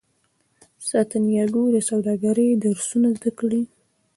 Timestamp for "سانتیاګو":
0.87-1.63